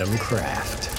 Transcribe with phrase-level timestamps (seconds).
[0.00, 0.89] Adam Kraft.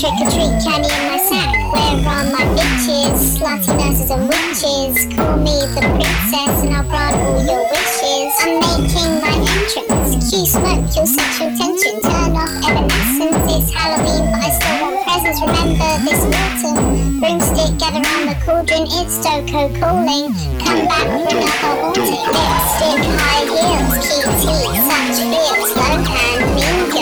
[0.00, 1.52] Trick or treat candy in my sack.
[1.76, 3.36] Where are my bitches?
[3.36, 4.96] Slutty nurses and witches.
[5.12, 8.32] Call me the princess and I'll grant all your wishes.
[8.40, 10.16] I'm making my entrance.
[10.24, 12.00] Cue smoke your sexual tension.
[12.00, 13.44] Turn off evanescence.
[13.52, 15.40] It's Halloween, but I still want presents.
[15.44, 17.20] Remember this autumn.
[17.20, 18.88] Broomstick, gather round the cauldron.
[18.88, 20.32] It's Stoko calling.
[20.64, 22.24] Come back for another haunting.
[22.24, 25.76] Lipstick, high heels, cute teeth, such feels.
[25.76, 26.39] Low hand,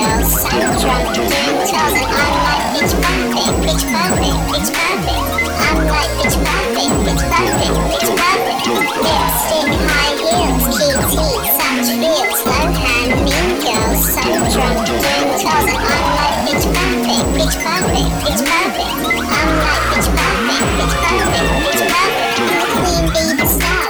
[0.09, 0.49] mean girls, so
[0.81, 1.93] drunk, doing toss.
[1.93, 5.25] And I'm like pitch perfect, pitch perfect, pitch perfect.
[5.59, 8.59] I'm like pitch perfect, pitch perfect, pitch perfect.
[8.69, 10.65] Lipstick, high heels,
[11.09, 12.41] teeth, such feels.
[12.49, 15.69] Low hand, mean girls, so drunk, doing toss.
[15.69, 18.93] And I'm like pitch perfect, pitch perfect, pitch perfect.
[19.29, 22.37] I'm like pitch perfect, pitch perfect, pitch perfect.
[22.79, 23.85] Queen bee the star.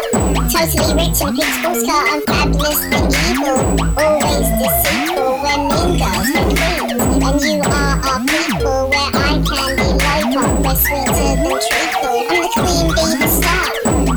[0.48, 2.04] Totally rich and pitch car.
[2.08, 4.07] I'm fabulous and evil.
[10.78, 12.22] Sweeter than treacle.
[12.28, 13.66] I'm the queen bee the star.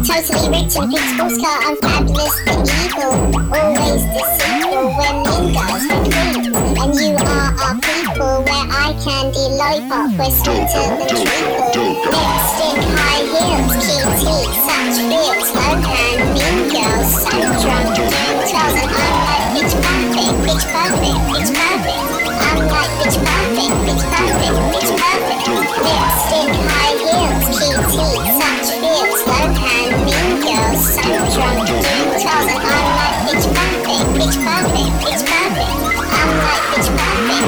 [0.02, 0.94] Totally rich and
[1.42, 1.60] car.
[1.66, 3.14] I'm fabulous and evil.
[3.50, 6.54] Always deceitful when mean girls are queens.
[6.82, 10.14] And you are our people where I candy lollipop.
[10.18, 11.92] We're sweeter than treacle.
[12.14, 15.50] Lipstick, high heels, cute teeth, such feels.
[15.52, 18.32] Low oh, hand, mean girls, so drunk, doing.
[18.42, 20.40] And I'm like pitch perfect,
[20.72, 22.31] perfect, pitch perfect.
[22.52, 25.42] I'm like pitch perfect, pitch perfect, pitch perfect.
[25.82, 29.22] Lipstick, high heels, cute teeth, such feels.
[29.32, 32.52] Low hand, mean girls, so drunk, doing toes.
[32.52, 35.76] And I'm like pitch perfect, pitch perfect, pitch perfect.
[36.12, 37.48] I'm like pitch perfect,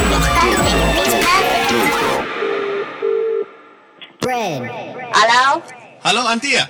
[0.98, 2.34] pitch perfect, pitch perfect.
[5.16, 5.62] Hello?
[6.04, 6.56] Hello, Auntie.
[6.58, 6.68] ah?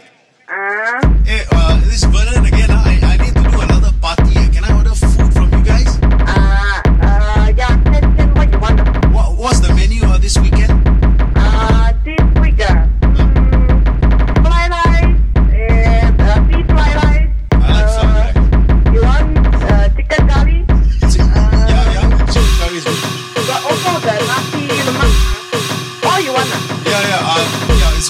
[0.49, 2.32] Ah, Hey, uh, this is Vernon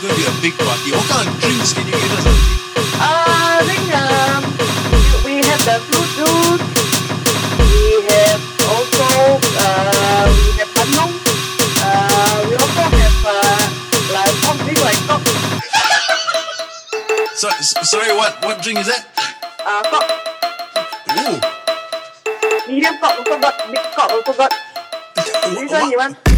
[0.03, 0.91] to be a big party.
[0.91, 2.25] What kind of drinks can you give us?
[2.27, 3.87] Auntie?
[3.95, 4.43] Uh,
[5.23, 6.63] we have the fruit juice.
[7.63, 9.07] We have also,
[9.63, 11.13] uh, we have bandung.
[11.79, 13.63] Uh, we also have, uh,
[14.11, 15.23] like, something like cock.
[17.35, 17.47] So,
[17.83, 19.07] sorry, what what drink is that?
[19.63, 20.05] Uh, cock.
[21.15, 21.39] Ooh.
[22.67, 24.51] Medium cock also got, big cock also got.
[24.51, 26.32] Wh- This one you want?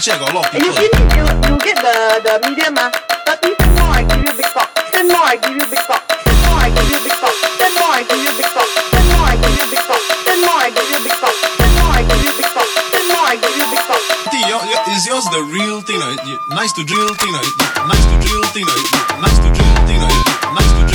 [0.00, 0.80] Actually, I got a lot of You people.
[0.80, 2.88] finish, you, you get the, the medium, ah.
[3.28, 4.72] 30 cent more, I give you big cock.
[4.96, 6.00] 10 more, I give you big cock.
[6.08, 7.36] 10 more, I give you big cock.
[7.60, 8.64] 10 more, I give you big cock.
[8.96, 10.00] 10 more, I give you big cock.
[10.24, 11.36] 10 more, I give you big cock.
[11.60, 12.68] 10 more, I give you big cock.
[12.96, 14.00] 10 more, I give you big cock.
[14.24, 16.00] Auntie, your, your, is yours the real thing?
[16.00, 17.34] Uh, you- nice to drill thing.
[17.36, 17.44] Uh,
[17.84, 18.64] nice to drill thing.
[18.64, 20.00] Uh, nice to drill thing.
[20.00, 20.08] Uh,
[20.56, 20.88] nice to drill thing.
[20.88, 20.89] Uh,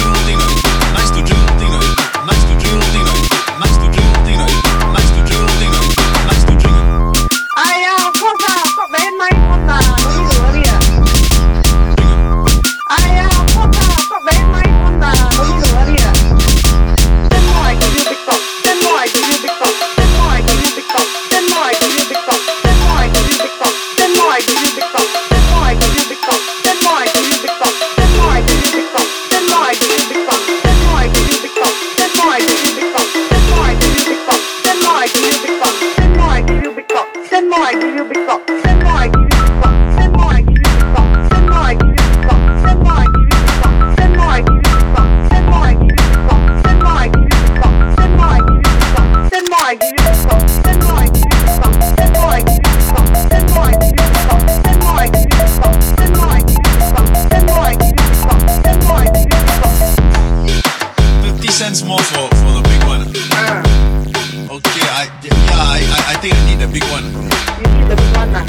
[65.43, 67.05] Yeah, I, I, I think I need a big one.
[67.11, 68.45] You need the big one, lah.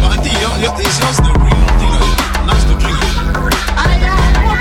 [0.00, 2.98] But auntie, your, your, is yours the real thing, like, nice to drink?
[3.74, 4.52] Ah, yeah, come